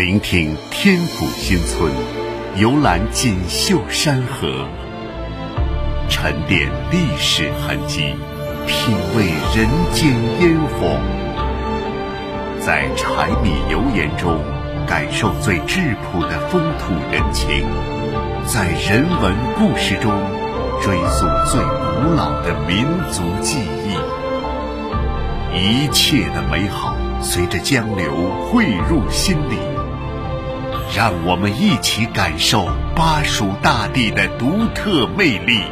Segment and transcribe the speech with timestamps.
[0.00, 1.92] 聆听天府新村，
[2.56, 4.66] 游览锦绣山河，
[6.08, 8.14] 沉淀历史痕迹，
[8.66, 10.10] 品味人间
[10.40, 10.98] 烟火，
[12.64, 14.42] 在柴米油盐中
[14.86, 17.66] 感受最质朴的风土人情，
[18.46, 20.10] 在人文故事中
[20.80, 23.92] 追溯最古老的民族记忆，
[25.54, 28.14] 一切的美好随着江流
[28.46, 29.69] 汇入心里。
[30.92, 35.62] 让我们一起感受巴蜀大地的独特魅力。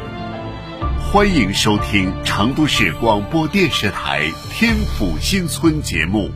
[1.10, 6.30] 欢迎收听成都市广播电视台《天府新村》节目。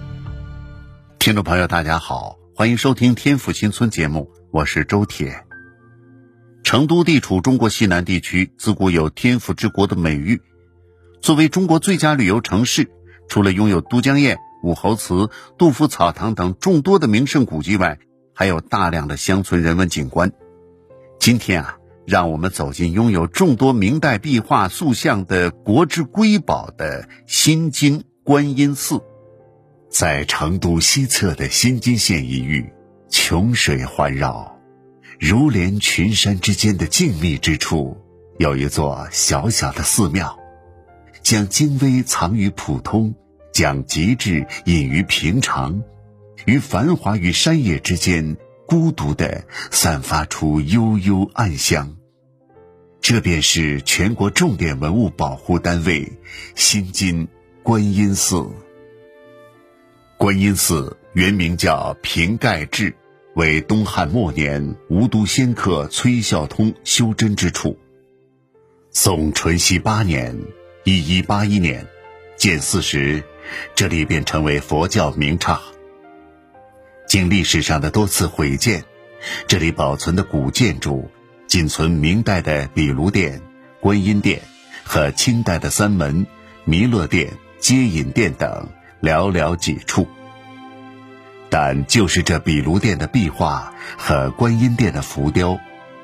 [1.21, 5.45] 听众朋友，大家好，欢迎收听《天府新村》节目，我是周铁。
[6.65, 10.41] 成都地处中国西南地区，自古有“天府之国”的美誉。
[11.21, 12.91] 作为中国最佳旅游城市，
[13.29, 18.01] 除了拥有都江堰、武侯祠、杜甫草堂等众多的名胜古迹外，
[18.43, 20.33] 还有大量的乡村人文景观。
[21.21, 29.01] 今天啊，让我们走进拥有众多明代壁画塑像的国之瑰宝的新津观音寺。
[29.89, 32.69] 在成都西侧的新津县一隅，
[33.09, 34.59] 琼水环绕、
[35.21, 37.97] 如连群山之间的静谧之处，
[38.41, 40.37] 有一座小小的寺庙，
[41.23, 43.15] 将精微藏于普通，
[43.53, 45.81] 将极致隐于平常。
[46.45, 51.97] 于繁华与山野之间，孤独地散发出悠悠暗香。
[53.01, 56.13] 这便是全国重点文物保护单位
[56.55, 57.29] 新津
[57.63, 58.49] 观音寺。
[60.17, 62.95] 观音寺原名叫平盖志，
[63.35, 67.77] 为东汉末年无都仙客崔孝通修真之处。
[68.91, 70.39] 宋淳熙八年
[70.85, 71.87] （一一八一年）
[72.37, 73.25] 建寺时，
[73.75, 75.61] 这里便成为佛教名刹。
[77.13, 78.85] 经历史上的多次毁建，
[79.47, 81.11] 这里保存的古建筑
[81.47, 83.43] 仅存明代的比卢殿、
[83.83, 84.41] 观音殿
[84.83, 86.27] 和清代的三门、
[86.65, 88.67] 弥勒殿、接引殿等
[89.03, 90.09] 寥寥几处。
[91.51, 95.61] 但就是这比卢殿的壁画和观音殿的浮雕，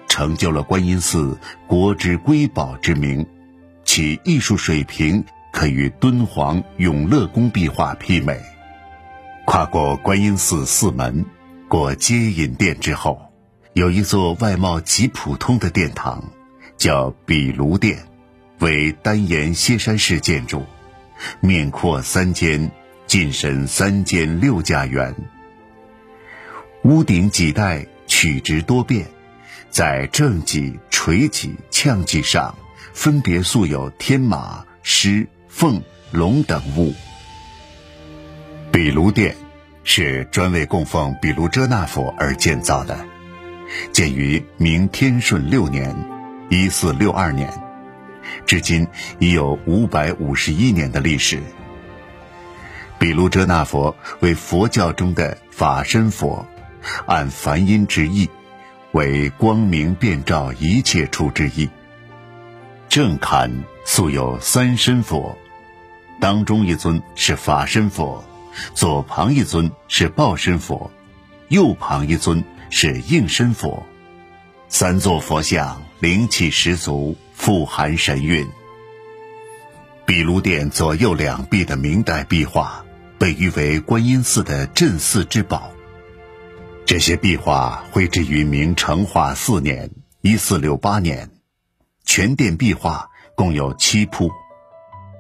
[0.09, 3.27] 成就了观音寺国之瑰宝之名，
[3.83, 5.25] 其艺术水平
[5.55, 8.39] 可与敦煌永乐宫壁画媲美。
[9.51, 11.25] 跨过观音寺四门，
[11.69, 13.33] 过接引殿之后，
[13.73, 16.23] 有一座外貌极普通的殿堂，
[16.77, 18.07] 叫比卢殿，
[18.59, 20.67] 为单檐歇山式建筑，
[21.41, 22.71] 面阔三间，
[23.07, 25.17] 进深三间六家园。
[26.83, 29.07] 屋顶几带曲直多变，
[29.71, 32.55] 在正脊、垂脊、呛脊上，
[32.93, 36.95] 分别塑有天马、狮、凤、龙等物。
[38.79, 39.35] 比卢殿
[39.83, 42.97] 是专为供奉比卢遮那佛而建造的，
[43.93, 45.93] 建于明天顺六年
[46.49, 47.53] （一四六二年），
[48.47, 48.87] 至今
[49.19, 51.43] 已有五百五十一年的历史。
[53.01, 56.47] 比卢遮那佛为佛教中的法身佛，
[57.05, 58.31] 按梵音之意，
[58.93, 61.69] 为光明遍照一切处之意。
[62.89, 63.51] 正龛
[63.85, 65.37] 素有三身佛，
[66.21, 68.25] 当中一尊是法身佛。
[68.75, 70.91] 左旁一尊是报身佛，
[71.49, 73.87] 右旁一尊是应身佛，
[74.69, 78.49] 三座佛像灵气十足，富含神韵。
[80.07, 82.85] 毗卢殿左右两壁的明代壁画
[83.19, 85.71] 被誉为观音寺的镇寺之宝。
[86.87, 89.91] 这些壁画绘制于明成化四年
[90.23, 91.31] （一四六八年），
[92.07, 94.31] 全殿壁画共有七铺，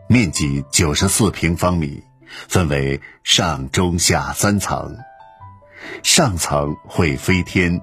[0.08, 2.02] 面积九十四平方米。
[2.48, 4.96] 分为上、中、下三层，
[6.02, 7.80] 上层绘飞天、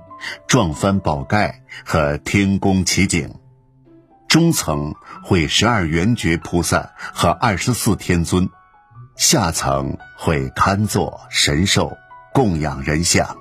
[0.47, 3.29] 撞翻宝盖和天宫奇景；
[4.27, 8.47] 中层绘十二圆觉菩萨和二十四天尊；
[9.15, 11.91] 下层绘龛座、神兽、
[12.33, 13.37] 供养人像。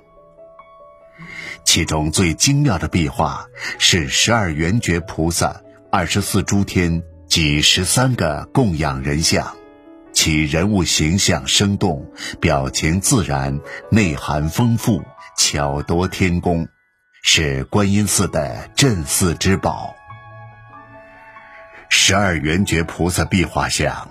[1.64, 3.46] 其中最精妙的壁画
[3.78, 9.56] 是十二圆觉菩萨、二十四诸天及十三个供养人像。
[10.14, 15.02] 其人物形象生动，表情自然，内涵丰富，
[15.36, 16.68] 巧夺天工，
[17.22, 19.94] 是观音寺的镇寺之宝。
[21.90, 24.08] 十二圆觉菩萨壁画像，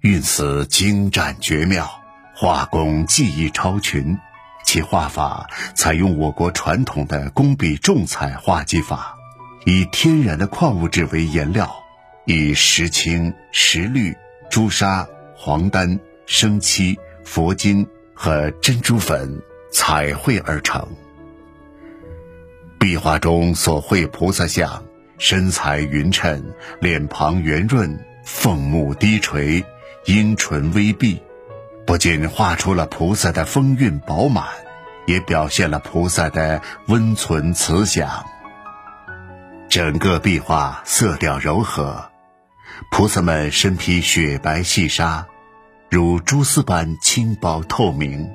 [0.00, 1.88] 运词精湛绝妙，
[2.34, 4.18] 画工技艺超群，
[4.66, 9.14] 其画法采用我国传统的工笔重彩画技法，
[9.64, 11.74] 以天然的矿物质为颜料，
[12.26, 14.14] 以石青、石绿、
[14.50, 15.06] 朱砂。
[15.44, 20.88] 黄丹、生漆、佛金和珍珠粉彩绘而成。
[22.78, 24.82] 壁画中所绘菩萨像，
[25.18, 29.62] 身材匀称，脸庞圆润，凤目低垂，
[30.06, 31.20] 樱唇微闭，
[31.86, 34.46] 不仅画出了菩萨的风韵饱满，
[35.04, 38.24] 也表现了菩萨的温存慈祥。
[39.68, 42.10] 整个壁画色调柔和，
[42.90, 45.26] 菩萨们身披雪白细纱，
[45.94, 48.28] 如蛛丝般轻薄透明。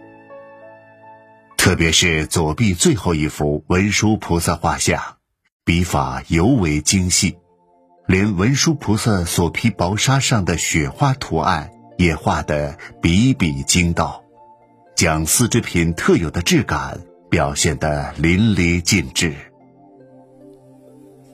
[1.58, 5.18] 特别是左臂最后一幅文殊菩萨画像，
[5.66, 7.38] 笔法尤为精细，
[8.08, 14.24] 连文殊菩萨所披薄纱上的雪花图案也画得笔笔精到，
[14.96, 19.36] 将丝织品特有的质感表现得淋漓尽致。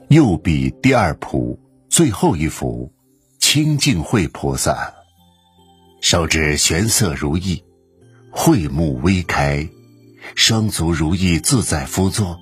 [0.08, 2.92] 右臂第二幅最后一幅，
[3.38, 4.92] 清净慧菩萨，
[6.00, 7.62] 手指玄色如意，
[8.30, 9.68] 慧目微开，
[10.34, 12.38] 双足如意自在敷坐，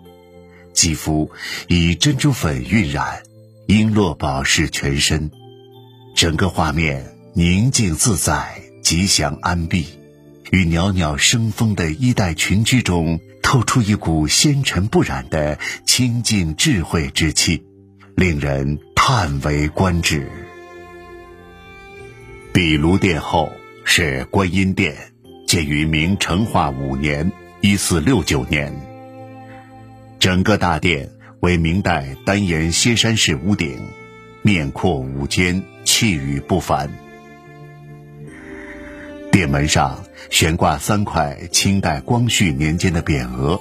[0.72, 1.30] 肌肤
[1.68, 3.22] 以珍珠粉晕染，
[3.68, 5.30] 璎珞宝饰全身，
[6.14, 9.86] 整个画面宁静自在，吉祥安碧，
[10.50, 13.20] 与袅袅生风的衣带裙裾中。
[13.46, 17.62] 透出一股纤尘不染的清净智慧之气，
[18.16, 20.28] 令人叹为观止。
[22.54, 23.52] 壁炉殿后
[23.84, 24.94] 是观音殿，
[25.44, 28.72] 建于明成化五年（一四六九年）。
[30.20, 31.10] 整个大殿
[31.40, 33.76] 为明代单檐歇山式屋顶，
[34.42, 36.88] 面阔五间，气宇不凡。
[39.32, 43.60] 殿门上悬挂三块清代光绪年间的匾额。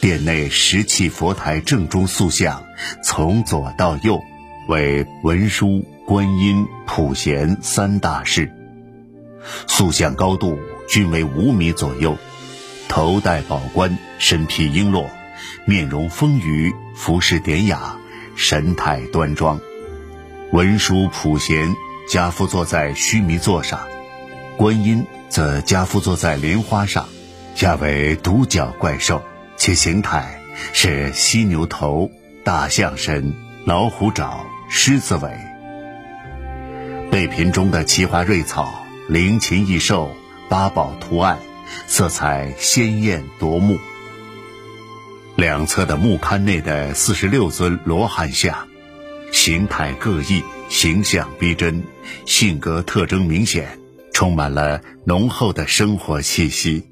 [0.00, 2.64] 殿内石砌佛台正中塑像，
[3.04, 4.18] 从左到右
[4.68, 8.52] 为文殊、观音、普贤三大士。
[9.66, 12.16] 塑像高度均为五米左右，
[12.88, 15.06] 头戴宝冠，身披璎珞，
[15.64, 17.96] 面容丰腴，服饰典雅，
[18.36, 19.58] 神态端庄。
[20.52, 21.74] 文殊、普贤
[22.08, 23.80] 家父坐在须弥座上。
[24.56, 27.08] 观音则家父坐在莲花上，
[27.54, 29.22] 下为独角怪兽，
[29.56, 30.40] 其形态
[30.72, 32.10] 是犀牛头、
[32.44, 34.44] 大象身、老虎爪、
[34.74, 35.30] 狮子尾。
[37.10, 40.10] 背屏中的奇花瑞草、灵禽异兽、
[40.48, 41.38] 八宝图案，
[41.86, 43.78] 色彩鲜艳夺目。
[45.36, 48.66] 两侧的木龛内的四十六尊罗汉像，
[49.30, 51.84] 形态各异，形象逼真，
[52.24, 53.78] 性格特征明显。
[54.14, 56.82] 充满了浓厚的生活气息。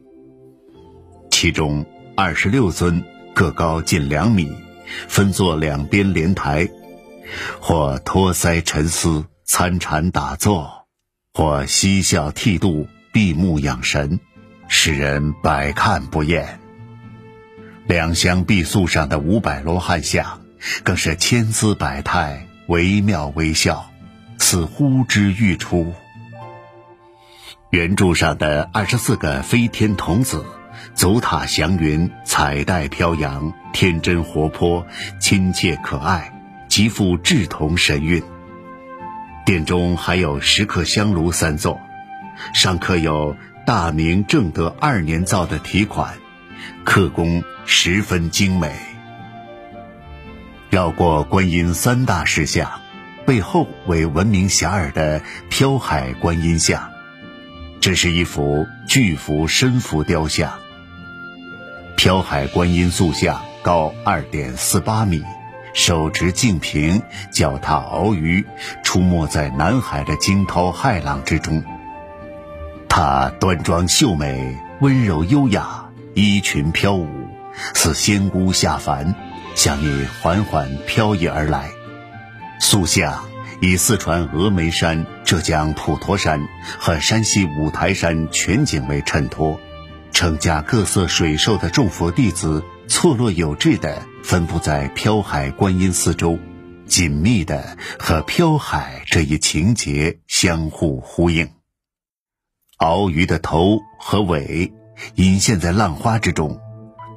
[1.31, 3.03] 其中二十六尊
[3.35, 4.53] 各高近两米，
[5.09, 6.69] 分坐两边莲台，
[7.61, 10.87] 或托腮沉思参禅打坐，
[11.35, 14.21] 或嬉笑剃度闭目养神，
[14.69, 16.61] 使人百看不厌。
[17.87, 20.41] 两厢壁塑上的五百罗汉像，
[20.85, 23.91] 更是千姿百态，惟妙惟肖，
[24.39, 25.93] 似呼之欲出。
[27.71, 30.45] 圆柱上的二十四个飞天童子，
[30.95, 34.87] 足踏祥云，彩带飘扬，天真活泼，
[35.21, 36.33] 亲切可爱，
[36.71, 38.23] 极富稚童神韵。
[39.45, 41.81] 殿中还有石刻香炉三座，
[42.55, 43.37] 上刻有
[43.67, 46.15] “大明正德二年造”的题款，
[46.85, 48.73] 刻工十分精美。
[50.71, 52.71] 绕过观音三大石像，
[53.27, 56.89] 背后为闻名遐迩的飘海观音像。
[57.81, 60.61] 这是一幅巨幅深幅雕像，
[61.97, 65.25] 飘海观音塑像高二点四八米，
[65.73, 68.45] 手持净瓶，脚踏鳌鱼，
[68.83, 71.63] 出没在南海的惊涛骇浪之中。
[72.89, 77.09] 她端庄秀美，温柔优雅，衣裙飘舞，
[77.75, 79.15] 似仙姑下凡，
[79.55, 81.71] 向你缓缓飘逸而来。
[82.59, 83.25] 塑像。
[83.63, 86.41] 以四川峨眉山、浙江普陀山
[86.79, 89.61] 和山西五台山全景为衬托，
[90.13, 96.39] 成家各色水兽的众佛弟子错落有致地分布在飘海观音四周，
[96.85, 101.49] 紧密地和飘海这一情节相互呼应。
[102.81, 104.73] 鳌鱼的头和尾
[105.15, 106.61] 隐现在浪花之中，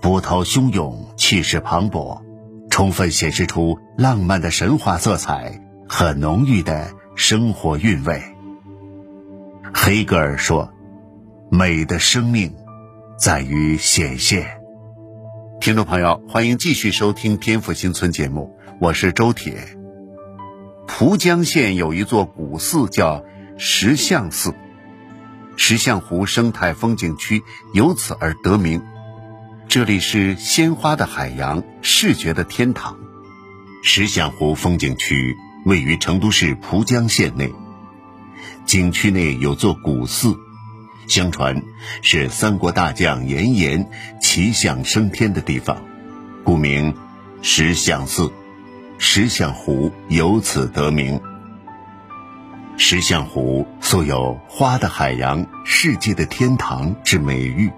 [0.01, 2.21] 波涛汹涌，气势磅礴，
[2.69, 5.59] 充分显示出浪漫的神话色彩。
[5.85, 8.23] 和浓郁的生活韵味。
[9.73, 10.73] 黑格尔说
[11.51, 12.55] ：“美的生命
[13.19, 14.59] 在于显现。”
[15.63, 19.77] 听众朋友，欢迎继续收听《天府新村》节目，我是周铁。
[20.87, 23.23] 蒲江县有一座古寺叫
[23.57, 24.53] 石像寺，
[25.55, 27.43] 石像湖生态风景区
[27.73, 28.83] 由此而得名。
[29.69, 32.97] 这里是鲜花的海洋，视觉的天堂。
[33.83, 35.33] 石象湖风景区
[35.65, 37.53] 位于成都市蒲江县内，
[38.65, 40.35] 景区内有座古寺，
[41.07, 41.61] 相传
[42.01, 43.89] 是三国大将严颜
[44.21, 45.83] 骑象升天的地方，
[46.43, 46.95] 故名
[47.41, 48.31] 石象寺。
[48.99, 51.19] 石象湖由此得名。
[52.77, 57.71] 石象湖素有“花的海洋，世界的天堂”之美誉。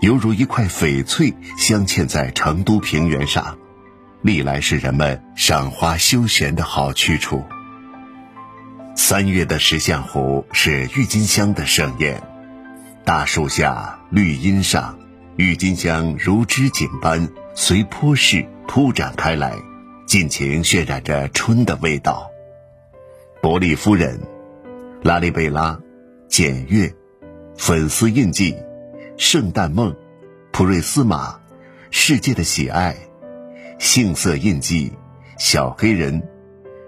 [0.00, 3.58] 犹如一块翡翠镶嵌在成都平原上，
[4.22, 7.44] 历来是人们赏花休闲的好去处。
[8.96, 12.22] 三月的石象湖是郁金香的盛宴，
[13.04, 14.96] 大树下、绿荫上，
[15.36, 19.56] 郁金香如织锦般随坡势铺展开来，
[20.06, 22.30] 尽情渲染着春的味道。
[23.40, 24.20] 伯利夫人、
[25.02, 25.80] 拉里贝拉、
[26.28, 26.94] 简月、
[27.56, 28.54] 粉丝印记。
[29.16, 29.94] 圣诞梦，
[30.52, 31.40] 普瑞斯玛，
[31.90, 32.96] 世界的喜爱，
[33.78, 34.92] 杏色印记，
[35.38, 36.22] 小黑人，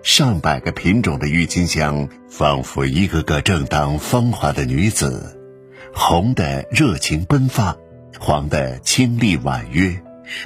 [0.02, 5.38] 上百个品种的郁金香，仿佛一个个正当芳华的女子，
[5.94, 7.76] 红的热情奔放，
[8.18, 9.96] 黄的清丽婉约，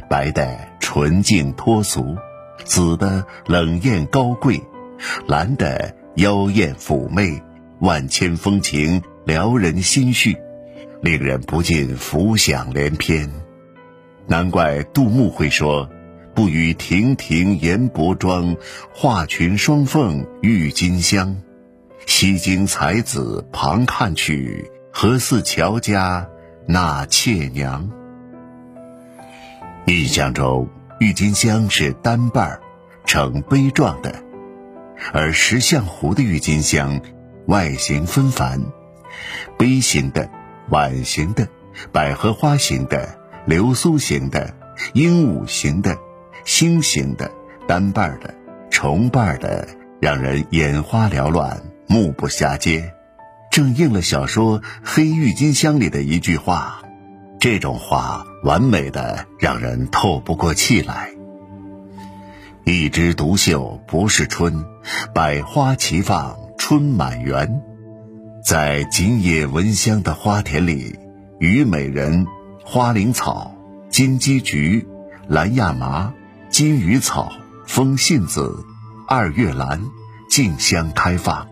[0.09, 2.17] 白的纯净脱俗，
[2.65, 4.61] 紫的冷艳高贵，
[5.27, 7.43] 蓝的妖艳妩媚，
[7.81, 10.37] 万千风情撩人心绪。
[11.01, 13.31] 令人不禁浮想联翩，
[14.27, 15.89] 难怪杜牧会说
[16.35, 18.57] ：“不与亭亭言薄妆，
[18.93, 21.37] 画群双凤郁金香。
[22.05, 26.29] 西京才子旁看去，何似乔家
[26.67, 27.91] 那妾娘？”
[29.87, 30.69] 印象中，
[31.01, 32.61] 郁金香是单瓣儿，
[33.05, 34.15] 呈杯状的，
[35.13, 37.01] 而石象湖的郁金香
[37.47, 38.61] 外形纷繁，
[39.57, 40.29] 杯形的。
[40.71, 41.49] 碗形的、
[41.93, 44.55] 百合花形的、流苏形的、
[44.93, 45.97] 鹦鹉形的、
[46.45, 47.31] 星形的、
[47.67, 48.35] 单瓣儿的、
[48.69, 49.67] 重瓣儿的，
[49.99, 52.93] 让人眼花缭乱、目不暇接，
[53.59, 56.81] 正应了小说《黑郁金香》里的一句话
[57.43, 61.11] ：“这种花完美的让人透不过气来。”
[62.63, 64.65] 一枝独秀不是春，
[65.13, 67.61] 百花齐放春满园。
[68.45, 70.97] 在锦野闻香的花田里，
[71.41, 72.29] 虞美人、
[72.65, 73.57] 花灵草、
[73.91, 74.87] 金鸡菊、
[75.27, 76.15] 蓝亚麻、
[76.49, 77.33] 金鱼草、
[77.67, 78.65] 风信子、
[79.09, 79.83] 二月兰
[80.31, 81.49] 竞相开放，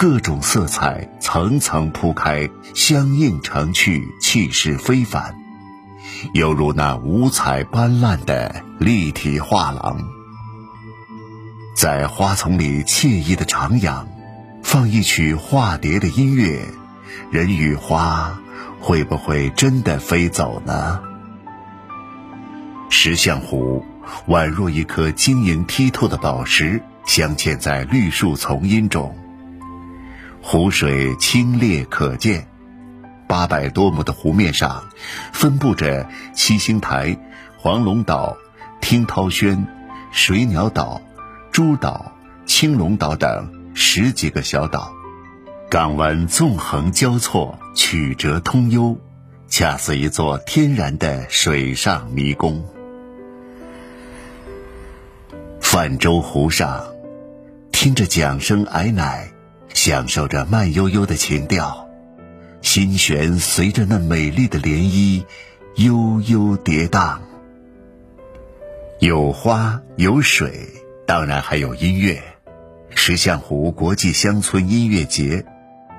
[0.00, 5.34] 各种色彩层层铺开，相映成趣，气势非凡，
[6.32, 10.00] 犹如那五彩斑斓的立体画廊。
[11.76, 14.06] 在花丛里惬意的徜徉。
[14.62, 16.64] 放一曲化蝶的音乐，
[17.30, 18.40] 人与花
[18.80, 21.02] 会不会真的飞走呢？
[22.88, 23.84] 石象湖
[24.28, 29.14] 宛若一颗晶莹剔透的宝石，镶嵌在绿树丛荫中。
[30.42, 32.48] 湖水清冽可见，
[33.28, 34.88] 八百多亩的湖面上，
[35.32, 37.16] 分布着七星台、
[37.56, 38.36] 黄龙岛、
[38.80, 39.66] 听涛轩、
[40.10, 41.00] 水鸟岛、
[41.52, 42.12] 诸岛、
[42.46, 43.60] 青龙岛等。
[43.72, 44.92] 十几个小岛，
[45.70, 48.98] 港湾纵横交错，曲折通幽，
[49.48, 52.64] 恰似一座天然的水上迷宫。
[55.60, 56.84] 泛舟湖上，
[57.70, 59.30] 听着桨声矮乃，
[59.74, 61.88] 享受着慢悠悠的情调，
[62.62, 65.24] 心弦随着那美丽的涟漪
[65.76, 67.18] 悠悠跌宕。
[68.98, 70.68] 有花有水，
[71.06, 72.22] 当然还有音乐。
[72.94, 75.46] 石象湖国际乡村音乐节，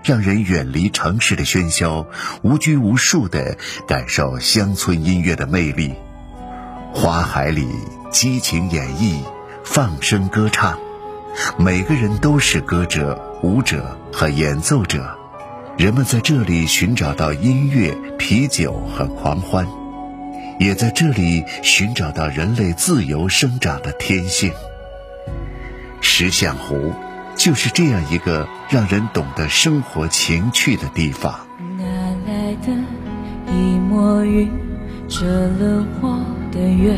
[0.03, 2.05] 让人远离城市的喧嚣，
[2.43, 5.95] 无拘无束地感受乡村音乐的魅力。
[6.93, 7.67] 花海里
[8.11, 9.23] 激情演绎，
[9.63, 10.77] 放声歌唱，
[11.57, 15.17] 每个人都是歌者、舞者和演奏者。
[15.77, 19.67] 人们在这里寻找到音乐、啤酒和狂欢，
[20.59, 24.51] 也在这里寻找到人类自由生长的天性。
[26.01, 26.93] 石象湖
[27.35, 31.39] 就是这样一个让人懂得生活情趣的地方。
[31.77, 31.85] 哪
[32.27, 32.73] 来的
[33.51, 34.51] 一抹云
[35.07, 36.95] 遮了我的月？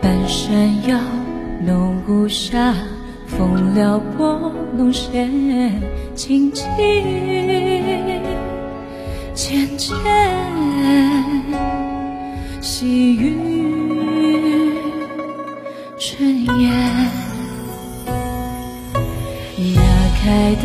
[0.00, 0.98] 半山腰
[1.64, 2.74] 浓雾下，
[3.26, 5.30] 风撩拨弄弦，
[6.14, 6.66] 轻轻
[9.34, 9.96] 浅浅，
[12.60, 13.36] 细雨
[15.98, 16.72] 春烟。
[20.24, 20.64] 开的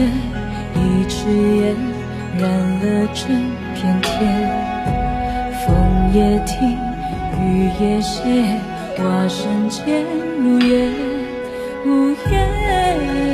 [0.76, 1.18] 一支
[1.58, 1.76] 烟，
[2.38, 2.48] 染
[2.80, 3.26] 了整
[3.74, 4.14] 片天。
[5.66, 5.66] 枫
[6.14, 6.78] 叶听
[7.80, 8.22] 夜斜，
[9.00, 10.06] 蛙声渐
[10.38, 10.92] 入夜，
[11.84, 13.27] 无言